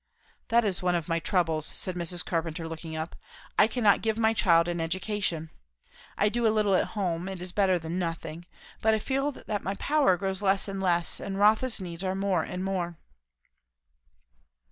"That 0.47 0.65
is 0.65 0.81
one 0.81 0.95
of 0.95 1.07
my 1.07 1.19
troubles," 1.19 1.67
said 1.75 1.93
Mrs. 1.93 2.25
Carpenter 2.25 2.67
looking 2.67 2.95
up. 2.95 3.15
"I 3.59 3.67
cannot 3.67 4.01
give 4.01 4.17
my 4.17 4.33
child 4.33 4.67
an 4.67 4.81
education. 4.81 5.51
I 6.17 6.27
do 6.27 6.47
a 6.47 6.49
little 6.49 6.73
at 6.73 6.97
home; 6.97 7.29
it 7.29 7.39
is 7.39 7.51
better 7.51 7.77
than 7.77 7.99
nothing; 7.99 8.47
but 8.81 8.95
I 8.95 8.97
feel 8.97 9.31
that 9.31 9.63
my 9.63 9.75
power 9.75 10.17
grows 10.17 10.41
less 10.41 10.67
and 10.67 10.81
less; 10.81 11.19
and 11.19 11.37
Rotha's 11.37 11.79
needs 11.79 12.03
are 12.03 12.15
more 12.15 12.41
and 12.41 12.63
more." 12.65 12.97